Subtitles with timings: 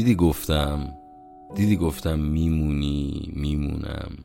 [0.00, 0.96] دیدی گفتم
[1.54, 4.16] دیدی گفتم میمونی میمونم.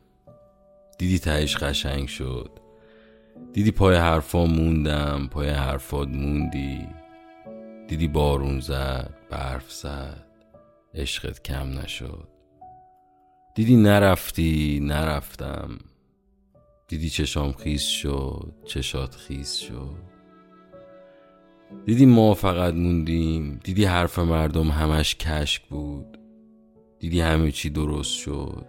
[0.98, 2.50] دیدی تهش قشنگ شد.
[3.52, 6.86] دیدی پای حرفا موندم پای حرفات موندی.
[7.88, 10.26] دیدی بارون زد برف زد.
[10.94, 12.28] عشقت کم نشد.
[13.54, 15.78] دیدی نرفتی نرفتم.
[16.88, 20.15] دیدی چشام خیز شد چشات خیز شد.
[21.86, 26.18] دیدی ما فقط موندیم دیدی حرف مردم همش کشک بود
[26.98, 28.66] دیدی همه چی درست شد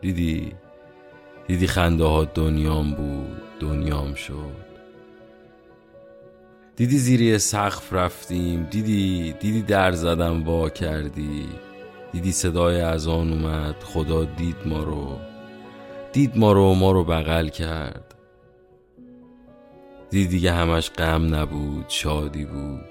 [0.00, 0.52] دیدی
[1.46, 4.64] دیدی خنده ها دنیام بود دنیام شد.
[6.76, 11.48] دیدی زیری سقف رفتیم دیدی دیدی در زدم وا کردی
[12.12, 15.18] دیدی صدای از آن اومد خدا دید ما رو
[16.12, 18.13] دید ما رو ما رو بغل کرد.
[20.14, 22.84] دیدی دیگه همش غم نبود شادی بود.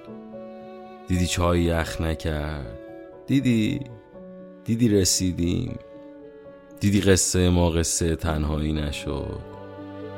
[1.08, 2.80] دیدی چای یخ نکرد.
[3.28, 3.80] دیدی؟
[4.66, 5.80] دیدی رسیدیم.
[6.80, 9.40] دیدی قصه ما قصه تنهایی نشد.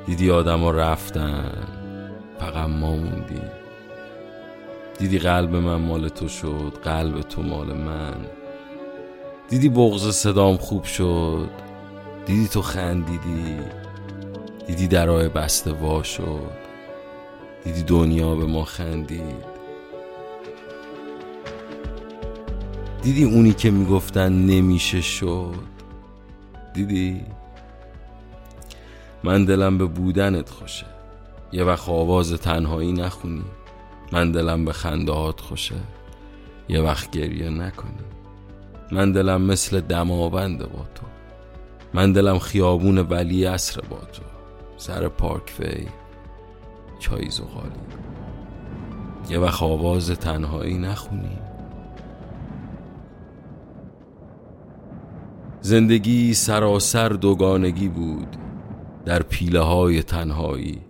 [0.05, 1.51] دیدی آدم ها رفتن
[2.39, 3.51] فقط ما موندیم.
[4.99, 8.25] دیدی قلب من مال تو شد قلب تو مال من.
[9.49, 11.49] دیدی بغض صدام خوب شد.
[12.25, 13.59] دیدی تو خندیدی.
[14.67, 16.74] دیدی درای بسته وا شد.
[17.65, 19.55] دیدی دنیا به ما خندید؟
[23.01, 25.55] دیدی اونی که می‌گفتن نمیشه شد؟
[26.73, 27.21] دیدی؟
[29.23, 30.85] من دلم به بودنت خوشه.
[31.51, 33.45] یه وقت آواز تنهایی نخونی.
[34.11, 35.75] من دلم به خندهات خوشه.
[36.69, 38.05] یه وقت گریه نکنی.
[38.91, 41.05] من دلم مثل دماوند با تو.
[41.93, 44.23] من دلم خیابون ولی اصر با تو.
[44.77, 45.87] سر پارک فی
[46.99, 47.85] چای زغالی
[49.29, 51.37] یه وقت آواز تنهایی نخونی.
[55.61, 58.37] زندگی سراسر دوگانگی بود
[59.05, 60.81] در پیله های تنهایی.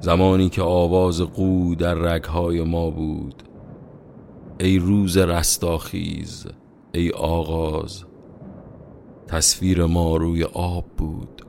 [0.00, 3.42] زمانی که آواز قو در رگهای ما بود.
[4.60, 6.46] ای روز رستاخیز
[6.94, 8.04] ای آغاز
[9.26, 11.45] تصویر ما روی آب بود.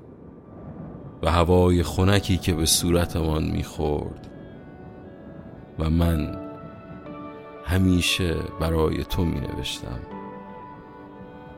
[1.23, 4.27] و هوای خنکی که به صورتمان می‌خورد.
[5.79, 6.37] و من
[7.65, 9.99] همیشه برای تو می نوشتم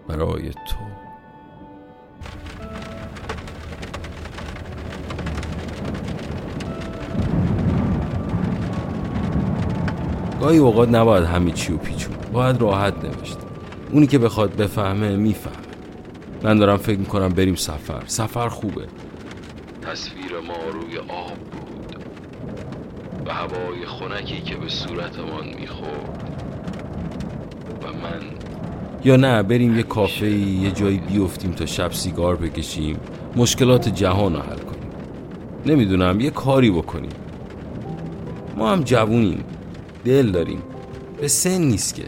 [0.07, 0.75] برای تو.
[10.41, 13.37] گاهی اوقات نباید همه چی و پیچون باید راحت نوشت.
[13.91, 15.55] اونی که بخواد بفهمه می‌فهمه.
[16.43, 18.03] من دارم فکر می‌کنم بریم سفر.
[18.07, 18.87] سفر خوبه.
[19.91, 21.95] تصویر ما روی آب بود
[23.25, 26.33] و هوای خنکی که به صورتمان می‌خورد.
[27.83, 28.21] و من
[29.03, 32.97] یا نه بریم یه کافه یه جایی بیفتیم تا شب سیگار بکشیم.
[33.35, 34.89] مشکلات جهان رو حل کنیم.
[35.65, 37.11] نمی‌دونم یه کاری بکنیم.
[38.57, 39.43] ما هم جوونیم
[40.05, 40.61] دل داریم.
[41.21, 42.03] به سن نیست که.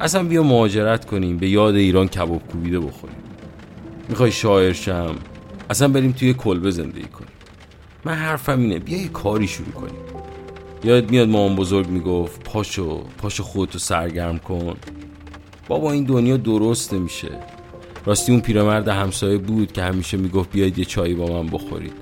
[0.00, 3.16] اصلا بیا مهاجرت کنیم به یاد ایران کباب کوبیده بخوریم.
[4.08, 5.14] می‌خوای شاعر شم؟
[5.70, 7.30] اصلا بریم توی کلبه زندگی کنیم.
[8.04, 10.00] من حرفم اینه بیا یه کاری شروع کنیم.
[10.84, 14.76] یاد میاد مامان بزرگ می‌گفت پاشو پاشو خودتو سرگرم کن.
[15.68, 17.28] بابا این دنیا درست نمیشه
[18.06, 21.92] راستی اون پیرمرد همسایه بود که همیشه می‌گفت بیاید یه چایی با من بخورید.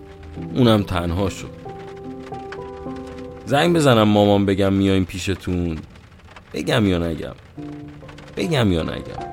[0.54, 1.50] اونم تنها شد.
[3.46, 5.78] زنگ بزنم مامان بگم میایم پیشتون.
[6.52, 7.34] بگم یا نگم؟
[8.36, 9.24] بگم یا نگم؟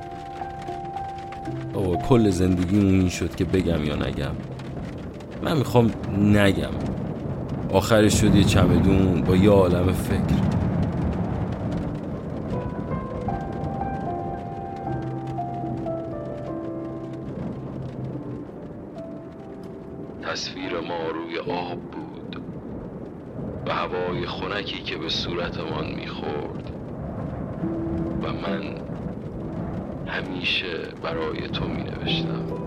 [1.74, 4.32] بابا کل زندگیمون این شد که بگم یا نگم.
[5.44, 6.72] من می‌خوام نگم.
[7.74, 10.42] آخرش شد یه چمدون با یه عالم فکر.
[20.22, 22.42] تصویر ما روی آب بود
[23.68, 26.72] و هوای خنکی که به صورتمان می‌خورد.
[28.24, 28.76] و من
[30.12, 32.61] همیشه برای تو می نوشتم